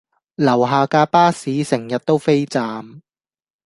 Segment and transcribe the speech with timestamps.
[0.47, 3.03] 樓下架巴士成日都飛站